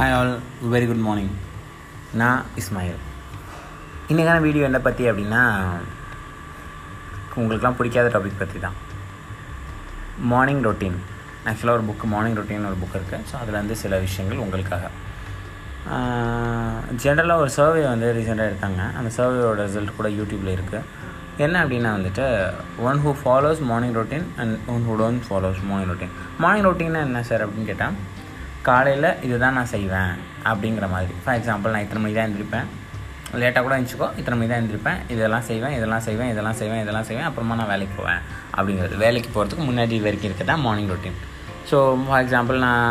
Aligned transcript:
Hi 0.00 0.12
all 0.12 0.30
very 0.72 0.86
good 0.86 1.02
morning 1.06 1.32
நான் 2.12 2.44
இஸ்மாயில் 2.56 3.00
இன்றைக்கான 4.08 4.40
video 4.40 4.64
என்ன 4.64 4.80
பற்றி 4.80 5.10
அப்படின்னா 5.10 5.42
உங்களுக்குலாம் 7.36 7.76
பிடிக்காத 7.76 8.08
டாபிக் 8.14 8.38
பற்றி 8.38 8.58
தான் 8.58 8.76
மார்னிங் 10.18 10.62
ரொட்டீன் 10.62 10.96
ஆக்சுவலாக 11.46 11.72
ஒரு 11.72 11.84
புக்கு 11.88 12.04
மார்னிங் 12.04 12.36
ரொட்டீன் 12.36 12.64
ஒரு 12.66 12.78
புக் 12.82 12.96
இருக்குது 12.98 13.26
ஸோ 13.32 13.36
அதில் 13.36 13.54
வந்து 13.54 13.76
சில 13.76 13.98
விஷயங்கள் 13.98 14.38
உங்களுக்காக. 14.38 14.90
ஜென்ரலாக 17.04 17.36
ஒரு 17.36 17.50
சர்வே 17.50 17.86
வந்து 17.86 18.14
ரீசெண்டாக 18.14 18.50
எடுத்தாங்க. 18.50 18.96
அந்த 18.96 19.10
சர்வேயோட 19.16 19.66
ரிசல்ட் 19.66 19.96
கூட 19.96 20.08
யூடியூப்பில் 20.08 20.56
இருக்குது 20.56 20.82
என்ன 21.36 21.64
அப்படின்னா 21.64 21.92
வந்துட்டு 21.98 22.24
one 22.78 22.98
who 22.98 23.14
follows 23.24 23.60
morning 23.60 23.94
routine 23.94 24.26
and 24.36 24.56
one 24.66 24.86
who 24.88 25.04
don't 25.04 25.22
follows 25.28 25.62
morning 25.62 25.90
routine 25.90 26.10
morning 26.38 26.64
ரொட்டீன்னா 26.64 27.00
என்ன 27.00 27.22
சார் 27.22 27.48
அப்படின்னு 27.48 27.64
கேட்டால் 27.64 28.19
காலையில் 28.68 29.08
இதுதான் 29.26 29.56
நான் 29.58 29.72
செய்வேன் 29.74 30.12
அப்படிங்கிற 30.50 30.86
மாதிரி. 30.94 31.14
ஃபார் 31.24 31.36
எக்ஸாம்பிள் 31.38 31.74
நான் 31.74 31.84
இத்தனை 31.84 32.00
மணி 32.02 32.14
தான் 32.16 32.26
எழுந்திருப்பேன் 32.28 32.66
லேட்டாக 33.40 33.62
கூட 33.64 33.74
எழுந்திரிச்சிக்கோ 33.76 34.08
இத்தனை 34.20 34.36
மணி 34.38 34.48
தான் 34.50 34.60
எழுந்திருப்பேன் 34.60 34.98
இதெல்லாம் 35.14 35.44
செய்வேன் 35.50 35.74
இதெல்லாம் 35.78 36.04
செய்வேன் 36.08 36.30
இதெல்லாம் 36.32 36.58
செய்வேன் 36.60 36.82
இதெல்லாம் 36.84 37.06
செய்வேன். 37.08 37.28
அப்புறமா 37.28 37.56
நான் 37.60 37.70
வேலைக்கு 37.72 37.94
போவேன் 38.00 38.20
அப்படிங்கிறது. 38.56 38.96
வேலைக்கு 39.04 39.30
போகிறதுக்கு 39.34 39.64
முன்னாடி 39.70 39.98
வரைக்கும் 40.06 40.28
இருக்க 40.30 40.44
தான் 40.52 40.62
morning 40.66 40.90
routine 40.92 41.18
so 41.70 41.78
for 42.06 42.22
example 42.24 42.58
நான் 42.66 42.84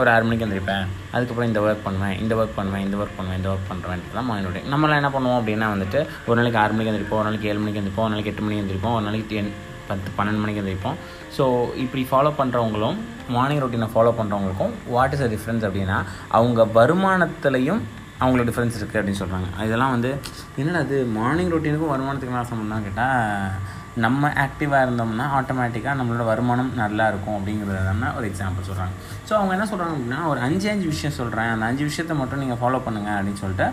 ஒரு 0.00 0.08
ஆறு 0.12 0.24
மணிக்கு 0.26 0.44
எழுந்திருப்பேன் 0.44 0.84
அதுக்கப்புறம் 1.14 1.50
இந்த 1.50 1.60
ஒர்க் 1.66 1.84
பண்ணுவேன் 1.86 2.14
இந்த 2.22 2.34
ஒர்க் 2.40 2.56
பண்ணுவேன் 2.58 2.84
இந்த 2.86 2.96
ஒர்க் 3.02 3.16
பண்ணுவேன் 3.18 3.38
இந்த 3.40 3.48
ஒர்க் 3.52 3.68
பண்ணுறேன். 3.70 4.04
தான் 4.16 4.26
மார்னிங் 4.28 4.48
ரொட்டீன் 4.48 4.70
நம்மளாம் 4.74 5.00
என்ன 5.00 5.10
பண்ணுவோம் 5.16 5.40
அப்படின்னா 5.40 5.68
வந்துட்டு 5.74 6.00
ஒரு 6.28 6.38
நாளைக்கு 6.40 6.60
ஆறு 6.62 6.72
மணிக்கு 6.76 6.92
எழுந்திருப்போம் 6.92 7.20
ஒரு 7.22 7.28
நாளைக்கு 7.28 7.50
ஏழு 7.52 7.60
மணிக்கு 7.62 7.80
எழுந்திருப்போம் 7.80 8.06
ஒரு 8.06 8.14
நாளைக்கு 8.14 8.32
எட்டு 8.32 8.44
மணிக்கு 8.46 8.62
எழுந்திருப்போம் 8.62 8.96
ஒரு 8.98 9.06
நாளைக்கு 9.08 9.28
டென் 9.32 9.52
பத்து 9.88 10.12
பன்னெண்டு 10.16 10.42
மணிக்கு 10.42 10.62
எழுந்திருப்போம் 10.62 10.96
ஸோ 11.36 11.44
இப்படி 11.76 12.02
ஃபாலோ 12.10 12.32
பண்ணுறவங்களும் 12.38 12.96
மார்னிங் 13.28 13.62
ரொட்டீனை 13.62 13.88
ஃபாலோ 13.92 14.12
பண்ணுறவங்களுக்கும் 14.18 14.72
வாட் 14.88 15.14
இஸ் 15.14 15.22
அ 15.22 15.28
டிஃப்ரென்ஸ் 15.28 15.64
அப்படின்னா 15.64 15.98
அவங்க 16.30 16.64
வருமானத்துலேயும் 16.78 17.82
அவங்களோட 18.20 18.46
டிஃப்ரென்ஸ் 18.48 18.76
இருக்குது 18.78 19.00
அப்படின்னு 19.00 19.20
சொல்கிறாங்க 19.20 19.48
இதெல்லாம் 19.66 19.90
வந்து 19.90 20.10
என்னடா 20.56 20.80
அது 20.80 20.98
மார்னிங் 21.14 21.52
ரொட்டீனுக்கும் 21.54 21.94
வருமானத்துக்கு 21.94 22.34
என்ன 22.34 22.50
சம்மந்தம் 22.50 22.84
கேட்டால் 22.84 23.48
நம்ம 23.96 24.28
ஆக்டிவாக 24.44 24.84
இருந்தோம்னா 24.84 25.24
ஆட்டோமேட்டிக்காக 25.38 25.96
நம்மளோட 25.98 26.24
வருமானம் 26.24 26.70
நல்லா 26.74 27.08
இருக்கும் 27.08 27.36
அப்படிங்கிறது 27.38 27.80
நம்ம 27.84 28.12
ஒரு 28.14 28.26
எக்ஸாம்பிள் 28.30 28.66
சொல்கிறாங்க 28.68 28.94
ஸோ 29.28 29.32
அவங்க 29.34 29.52
என்ன 29.54 29.66
சொல்கிறாங்க 29.72 29.94
அப்படின்னா 29.96 30.24
ஒரு 30.24 30.40
அஞ்சு 30.40 30.70
அஞ்சு 30.70 30.86
விஷயம் 30.86 31.16
சொல்கிறேன் 31.18 31.46
அந்த 31.46 31.64
அஞ்சு 31.64 31.84
விஷயத்தை 31.84 32.16
மட்டும் 32.16 32.38
நீங்கள் 32.38 32.60
ஃபாலோ 32.62 32.80
பண்ணுங்கள் 32.86 33.16
அப்படின்னு 33.16 33.42
சொல்லிட்டு 33.44 33.66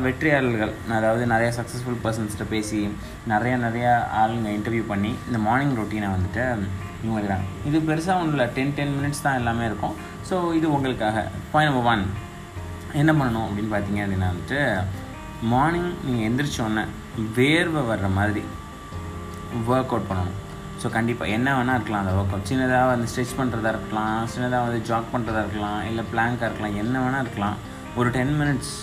வெற்றியாளர்கள் 0.00 0.72
அதாவது 0.88 1.26
நிறைய 1.26 1.52
சக்ஸஸ்ஃபுல் 1.58 2.00
பர்சன்ஸ்கிட்ட 2.04 2.44
பேசி 2.44 2.88
நிறைய 3.26 3.56
நிறைய 3.56 4.06
ஆளுங்க 4.22 4.48
இன்டர்வியூ 4.58 4.86
பண்ணி 4.86 5.18
இந்த 5.26 5.38
மார்னிங் 5.38 5.76
ரொட்டீனை 5.76 6.08
வந்துட்டு 6.16 6.44
இவங்க 7.02 7.20
இருக்கிறாங்க 7.20 7.46
இது 7.64 7.78
பெருசாக 7.78 8.20
ஒன்றும் 8.20 8.32
இல்லை. 8.32 8.46
டென் 8.52 8.74
டென் 8.74 8.94
மினிட்ஸ் 8.98 9.22
தான் 9.22 9.34
எல்லாமே 9.34 9.64
இருக்கும். 9.64 9.94
ஸோ 10.30 10.54
இது 10.54 10.72
உங்களுக்காக. 10.72 11.30
பாயிண்ட் 11.52 11.74
நம்பர் 11.74 11.92
ஒன் 11.92 12.04
என்ன 12.92 13.12
பண்ணணும் 13.12 13.46
அப்படின்னு 13.46 13.72
பார்த்தீங்க 13.74 14.00
அப்படின்னா 14.04 14.30
வந்துட்டு 14.32 14.82
மார்னிங் 15.42 15.94
நீங்கள் 16.04 16.26
எந்திரிச்சோன்னே 16.30 16.84
வேர்வை 17.36 17.82
வர்ற 17.90 18.12
மாதிரி 18.12 18.44
ஒர்க் 19.72 19.92
அவுட் 19.94 20.08
பண்ணணும். 20.10 20.38
ஸோ 20.82 20.88
கண்டிப்பாக 20.96 21.34
என்ன 21.36 21.48
வேணால் 21.56 21.78
இருக்கலாம். 21.78 22.02
அந்த 22.04 22.12
ஒர்க் 22.18 22.34
அவுட் 22.34 22.50
சின்னதாக 22.50 22.90
வந்து 22.92 23.08
ஸ்ட்ரெச் 23.12 23.34
பண்ணுறதா 23.40 23.72
இருக்கலாம். 23.74 24.20
சின்னதாக 24.34 24.66
வந்து 24.66 24.80
ஜாக் 24.90 25.10
பண்ணுறதா 25.14 25.40
இருக்கலாம். 25.44 25.80
இல்லை 25.88 26.04
பிளாங்காக 26.12 26.48
இருக்கலாம். 26.48 26.76
என்ன 26.82 26.94
வேணால் 27.04 27.24
இருக்கலாம். 27.26 27.56
ஒரு 27.98 28.10
டென் 28.16 28.34
மினிட்ஸ் 28.40 28.74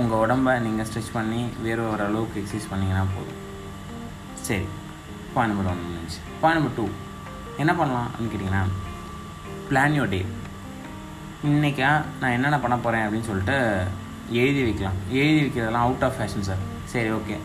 உங்கள் 0.00 0.20
உடம்ப 0.24 0.58
நீங்கள் 0.66 0.86
ஸ்ட்ரெச் 0.88 1.14
பண்ணி 1.18 1.40
வேறு 1.64 1.82
ஒரு 1.92 2.02
அளவுக்கு 2.08 2.40
எக்ஸசைஸ் 2.40 2.70
பண்ணிங்கன்னா 2.72 3.04
போதும். 3.16 3.40
சரி. 4.48 4.66
பாயிண்ட் 5.34 5.52
நம்பர் 5.52 5.70
ஒன் 5.72 5.84
முடிஞ்சு 5.86 6.18
பாயிண்ட் 6.42 6.58
நம்பர் 6.58 6.76
டூ 6.78 6.86
என்ன 7.62 7.72
பண்ணலாம் 7.80 8.08
அப்படின்னு 8.10 8.32
கேட்டிங்கன்னா 8.32 8.64
பிளான் 9.68 9.96
யோர் 9.98 10.12
டே 10.14 10.20
இன்றைக்கா 11.48 11.90
நான் 12.20 12.34
என்னென்ன 12.36 12.58
பண்ண 12.64 12.76
போகிறேன் 12.84 13.04
அப்படின்னு 13.06 13.28
சொல்லிட்டு 13.30 13.56
எழுதி 14.42 14.62
வைக்கலாம். 14.66 14.98
எழுதி 15.20 15.40
வைக்கிறதெல்லாம் 15.44 15.86
அவுட் 15.88 16.04
ஆஃப் 16.06 16.16
ஃபேஷன் 16.18 16.46
சார் 16.48 16.62
சரி 16.92 17.10
ஓகே 17.18 17.36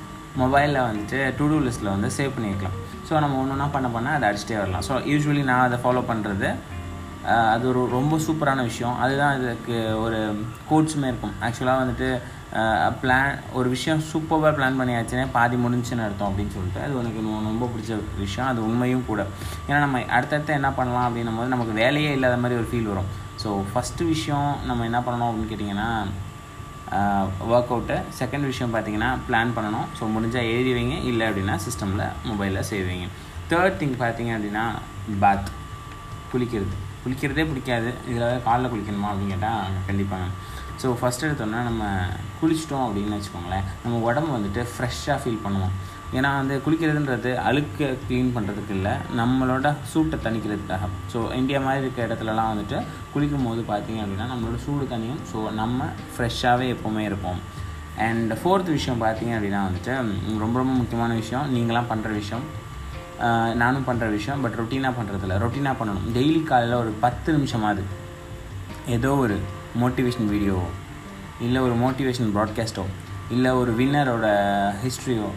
மொபைலில் 0.42 0.80
வந்துட்டு 0.88 1.20
டு 1.40 1.48
டூ 1.52 1.58
லிஸ்ட்டில் 1.66 1.94
வந்து 1.96 2.10
சேவ் 2.18 2.36
பண்ணி 2.36 2.50
வைக்கலாம் 2.52 2.78
ஸோ 3.08 3.14
நம்ம 3.24 3.40
ஒன்று 3.42 3.54
ஒன்றா 3.56 3.68
பண்ண 3.74 3.88
பண்ண 3.96 4.12
அதை 4.18 4.26
அடிச்சிட்டே 4.30 4.60
வரலாம். 4.62 4.86
ஸோ 4.88 4.94
யூஸ்வலி 5.12 5.44
நான் 5.50 5.66
அதை 5.68 5.78
ஃபாலோ 5.84 6.04
பண்ணுறது 6.12 6.50
அது 7.54 7.66
ஒரு 7.72 7.82
ரொம்ப 7.98 8.14
சூப்பரான 8.24 8.64
விஷயம். 8.70 8.96
அதுதான் 9.04 9.36
இதுக்கு 9.40 9.76
ஒரு 10.06 10.18
கோட்ஸுமே 10.70 11.10
இருக்கும். 11.12 11.36
ஆக்சுவலாக 11.48 11.82
வந்துட்டு 11.82 12.08
பிளான் 13.02 13.30
ஒரு 13.60 13.68
விஷயம் 13.76 14.02
சூப்பராக 14.10 14.52
பிளான் 14.58 14.80
பண்ணியாச்சுன்னே 14.80 15.26
பாதி 15.36 15.56
முடிஞ்சுன்னு 15.64 16.06
அர்த்தம் 16.08 16.30
அப்படின்னு 16.30 16.56
சொல்லிட்டு 16.56 16.82
அது 16.86 17.00
எனக்கு 17.04 17.22
ரொம்ப 17.52 17.70
பிடிச்ச 17.74 18.00
விஷயம். 18.24 18.50
அது 18.52 18.60
உண்மையும் 18.70 19.08
கூட. 19.12 19.22
ஏன்னா 19.68 19.80
நம்ம 19.86 20.02
அடுத்தடுத்து 20.18 20.60
என்ன 20.60 20.72
பண்ணலாம் 20.80 21.08
அப்படின்னும் 21.08 21.40
போது 21.40 21.54
நமக்கு 21.56 21.74
வேலையே 21.82 22.12
இல்லாத 22.18 22.38
மாதிரி 22.44 22.60
ஒரு 22.62 22.70
ஃபீல் 22.72 22.92
வரும். 22.92 23.10
ஸோ 23.44 23.50
ஃபஸ்ட்டு 23.72 24.10
விஷயம் 24.14 24.52
நம்ம 24.70 24.86
என்ன 24.90 25.02
பண்ணணும் 25.08 25.30
அப்படின்னு 25.30 25.52
கேட்டிங்கன்னா 25.54 25.90
ஒர்க் 27.52 27.72
அவுட்டை 27.74 27.98
செகண்ட் 28.20 28.50
விஷயம் 28.52 28.74
பார்த்தீங்கன்னா 28.74 29.10
பிளான் 29.28 29.54
பண்ணணும். 29.58 29.88
ஸோ 29.98 30.10
முடிஞ்சால் 30.16 30.50
எழுதி 30.54 30.72
வைங்க. 30.78 30.98
இல்லை 31.10 31.26
அப்படின்னா 31.30 31.56
சிஸ்டமில் 31.66 32.06
மொபைலில் 32.30 32.68
செய்வீங்க 32.72 33.08
தேர்ட் 33.52 33.80
திங் 33.82 33.96
பார்த்தீங்க 34.04 34.32
அப்படின்னா 34.38 34.66
பாத் 35.24 35.50
குளிக்கிறது. 36.32 36.76
குளிக்கிறதே 37.04 37.44
பிடிக்காது. 37.52 37.90
இதில் 38.10 38.44
காலைல 38.48 38.70
குளிக்கணுமா 38.74 39.10
அப்படின்னு 39.12 39.34
கேட்டால் 39.36 39.80
கண்டிப்பாங்க 39.88 40.28
ஸோ 40.82 40.90
ஃபஸ்ட் 41.00 41.26
எடுத்தோன்னா 41.26 41.60
நம்ம 41.70 41.84
குளிச்சிட்டோம் 42.40 42.86
அப்படின்னு 42.86 43.18
வச்சுக்கோங்களேன். 43.18 43.66
நம்ம 43.84 44.00
உடம்பு 44.08 44.32
வந்துட்டு 44.36 44.62
ஃப்ரெஷ்ஷாக 44.72 45.18
ஃபீல் 45.24 45.44
பண்ணுவோம். 45.44 45.74
ஏன்னா 46.18 46.30
வந்து 46.40 46.56
குளிக்கிறதுன்றது 46.66 47.30
அழுக்க 47.48 47.90
க்ளீன் 48.06 48.32
பண்ணுறதுக்கு 48.36 48.74
இல்லை. 48.78 48.94
நம்மளோட 49.20 49.68
சூட்டை 49.92 50.18
தணிக்கிறதுக்காக. 50.26 50.88
ஸோ 51.12 51.20
இந்தியா 51.40 51.60
மாதிரி 51.66 51.84
இருக்க 51.84 52.00
இடத்துலலாம் 52.08 52.50
வந்துட்டு 52.54 52.78
குளிக்கும் 53.14 53.48
போது 53.48 53.62
பார்த்தீங்க 53.72 54.02
அப்படின்னா 54.04 54.28
நம்மளோட 54.34 54.58
சூடு 54.66 54.86
தனியும் 54.94 55.22
ஸோ 55.32 55.38
நம்ம 55.62 55.88
ஃப்ரெஷ்ஷாகவே 56.16 56.68
எப்போவுமே 56.76 57.04
இருப்போம். 57.10 57.40
அண்ட் 58.08 58.32
ஃபோர்த் 58.42 58.70
விஷயம் 58.78 59.02
பார்த்தீங்க 59.06 59.34
அப்படின்னா 59.38 59.62
வந்துட்டு 59.70 59.94
ரொம்ப 60.44 60.56
ரொம்ப 60.62 60.74
முக்கியமான 60.82 61.12
விஷயம். 61.22 61.48
நீங்களாம் 61.56 61.90
பண்ணுற 61.94 62.12
விஷயம். 62.22 62.46
நானும் 63.62 63.88
பண்ணுற 63.88 64.06
விஷயம். 64.18 64.40
பட் 64.44 64.56
ரொட்டீனாக 64.60 64.94
பண்ணுறதில்ல 65.00 65.36
ரொட்டீனாக 65.44 65.76
பண்ணணும். 65.80 66.06
டெய்லி 66.18 66.42
காலையில் 66.52 66.82
ஒரு 66.84 66.92
பத்து 67.04 67.30
நிமிஷமாவது 67.38 67.84
ஏதோ 68.96 69.12
ஒரு 69.26 69.36
மோட்டிவேஷன் 69.82 70.30
வீடியோவோ 70.34 70.68
இல்லை 71.46 71.60
ஒரு 71.68 71.76
மோட்டிவேஷன் 71.84 72.32
ப்ராட்காஸ்ட்டோ 72.38 72.86
இல்லை 73.36 73.52
ஒரு 73.62 73.72
வின்னரோட 73.80 74.28
ஹிஸ்ட்ரியோ 74.84 75.28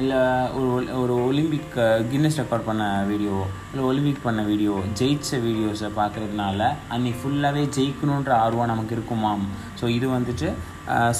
இல்லை 0.00 0.18
ஒரு 0.58 0.70
ஒரு 1.00 1.14
ஒலிம்பிக் 1.26 1.76
கின்னஸ் 2.10 2.38
ரெக்கார்ட் 2.40 2.66
பண்ண 2.66 2.84
வீடியோ 3.10 3.36
இல்லை 3.70 3.84
ஒலிம்பிக் 3.90 4.24
பண்ண 4.24 4.40
வீடியோ 4.42 4.74
ஜெயிச்ச 4.98 5.38
வீடியோஸை 5.46 5.88
பார்க்குறதுனால 6.00 6.60
அன்றைக்கி 6.94 7.18
ஃபுல்லாகவே 7.20 7.62
ஜெயிக்கணுன்ற 7.76 8.32
ஆர்வம் 8.44 8.70
நமக்கு 8.72 8.94
இருக்குமாம் 8.94 9.44
ஸோ 9.80 9.86
இது 9.96 10.08
வந்துட்டு 10.16 10.48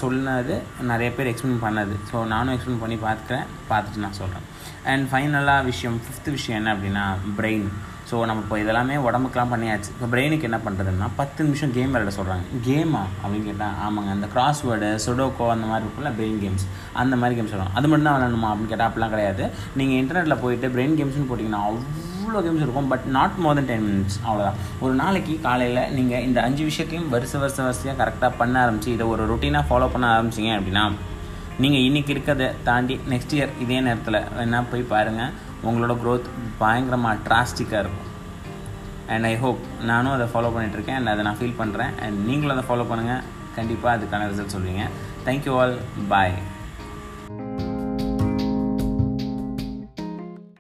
சொன்னது 0.01 0.57
நிறைய 0.91 1.09
பேர் 1.17 1.31
எக்ஸ்பிளைன் 1.31 1.65
பண்ணது. 1.67 1.95
ஸோ 2.11 2.27
நானும் 2.35 2.55
எக்ஸ்பிளைன் 2.55 2.83
பண்ணி 2.85 2.99
பார்த்துக்கிறேன் 3.07 3.47
பார்த்துட்டு 3.71 4.05
நான் 4.05 4.19
சொல்கிறேன் 4.21 4.47
அண்ட் 4.93 5.07
ஃபைனலாக 5.13 5.65
விஷயம் 5.65 5.99
ஃபிஃப்த்து 6.05 6.37
விஷயம் 6.37 6.59
என்ன 6.61 6.75
அப்படின்னா 6.75 7.07
பிரெயின் 7.41 7.67
ஸோ 8.09 8.17
நம்ம 8.29 8.43
இப்போ 8.45 8.57
இதெல்லாமே 8.63 8.97
உடம்புக்கெலாம் 9.07 9.53
பண்ணியாச்சு. 9.53 9.89
இப்போ 9.95 10.07
பிரெயினுக்கு 10.13 10.47
என்ன 10.49 10.59
பண்ணுறதுன்னா 10.67 11.07
பத்து 11.21 11.45
நிமிஷம் 11.47 11.73
கேம் 11.77 11.93
விளையாட 11.95 12.13
சொல்கிறாங்க 12.19 12.45
கேமா 12.67 13.01
அப்படின்னு 13.23 13.47
கேட்டால் 13.49 13.75
ஆமாங்க. 13.87 14.11
அந்த 14.17 14.27
கிராஸ்வேர்டு 14.35 14.89
சுடோக்கோ 15.05 15.47
அந்த 15.55 15.67
மாதிரி 15.71 15.85
இருக்குல்ல 15.87 16.13
பிரெயின் 16.19 16.39
கேம்ஸ் 16.45 16.67
அந்த 17.03 17.17
மாதிரி 17.21 17.37
கேம்ஸ் 17.39 17.53
சொல்கிறாங்க 17.55 17.75
அது 17.81 17.89
மட்டும் 17.91 18.09
தான் 18.09 18.17
விளையாடணுமா 18.19 18.51
அப்படின்னு 18.53 18.73
கேட்டால் 18.73 18.89
அப்படிலாம் 18.91 19.15
கிடையாது. 19.15 19.45
நீங்கள் 19.81 19.99
இன்டர்நெட்டில் 20.03 20.43
போயிட்டு 20.45 20.69
பிரெயின் 20.77 20.95
கேம்ஸ்னு 21.01 21.29
போட்டிங்கன்னா 21.31 21.63
அவ்வளோ 21.71 22.43
கேம்ஸ் 22.47 22.65
இருக்கும். 22.67 22.89
But 22.93 23.09
not 23.17 23.37
more 23.45 23.59
than 23.59 23.69
ten 23.73 23.85
minutes 23.89 24.21
அவ்வளோதான் 24.27 24.61
ஒரு 24.85 24.95
நாளைக்கு 25.03 25.37
காலையில் 25.49 25.83
நீங்கள் 25.97 26.25
இந்த 26.29 26.39
அஞ்சு 26.47 26.63
விஷயத்தையும் 26.71 27.11
வருஷ 27.17 27.35
வருஷ 27.45 27.59
வரிசையாக 27.67 27.99
கரெக்டாக 28.03 28.33
பண்ண 28.41 28.55
ஆரம்பிச்சு 28.65 28.95
இதை 28.97 29.07
ஒரு 29.15 29.25
ரொட்டீனாக 29.33 29.65
ஃபாலோ 29.71 29.89
பண்ண 29.97 30.07
ஆரம்பிச்சிங்க 30.15 30.53
அப்படின்னா 30.61 30.85
நீங்கள் 31.65 31.85
இன்றைக்கி 31.89 32.11
இருக்கிறத 32.15 32.47
தாண்டி 32.69 32.95
நெக்ஸ்ட் 33.13 33.35
இயர் 33.37 33.53
இதே 33.65 33.79
நேரத்தில் 33.87 34.19
வேணால் 34.39 34.71
போய் 34.73 34.91
பாருங்கள் 34.95 35.31
உங்களோட 35.63 35.95
க்ரோத் 36.03 36.29
பயங்கரமாக 36.59 37.23
ட்ராஸ்டிக்காக 37.29 37.83
இருக்கும். 37.85 38.03
அண்ட் 39.15 39.25
ஐ 39.25 39.37
ஹோப் 39.37 39.61
நானும் 39.91 40.13
அதை 40.13 40.27
ஃபாலோ 40.33 40.51
பண்ணிகிட்ருக்கேன் 40.55 40.99
அண்ட் 40.99 41.13
அதை 41.13 41.25
நான் 41.25 41.41
ஃபீல் 41.41 41.59
பண்ணுறேன் 41.63 41.93
அண்ட் 42.05 42.19
நீங்களும் 42.29 42.57
அதை 42.57 42.67
ஃபாலோ 42.69 42.87
பண்ணுங்கள் 42.91 43.23
கண்டிப்பாக 43.57 43.97
அதுக்கான 43.97 44.29
ரிசல்ட் 44.33 44.55
சொல்லுவீங்க 44.57 44.85
தேங்க்யூ 45.27 45.55
ஆல் 45.61 45.75
பாய் 46.09 46.35